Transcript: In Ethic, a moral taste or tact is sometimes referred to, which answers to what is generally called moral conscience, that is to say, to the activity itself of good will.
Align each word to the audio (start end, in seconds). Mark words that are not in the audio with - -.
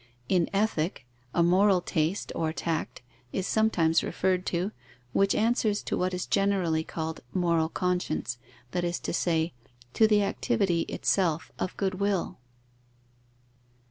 In 0.27 0.49
Ethic, 0.51 1.05
a 1.31 1.43
moral 1.43 1.79
taste 1.79 2.31
or 2.33 2.51
tact 2.53 3.03
is 3.31 3.45
sometimes 3.45 4.01
referred 4.01 4.47
to, 4.47 4.71
which 5.13 5.35
answers 5.35 5.83
to 5.83 5.95
what 5.95 6.11
is 6.11 6.25
generally 6.25 6.83
called 6.83 7.19
moral 7.35 7.69
conscience, 7.69 8.39
that 8.71 8.83
is 8.83 8.99
to 8.99 9.13
say, 9.13 9.53
to 9.93 10.07
the 10.07 10.23
activity 10.23 10.81
itself 10.89 11.51
of 11.59 11.77
good 11.77 11.99
will. 11.99 12.39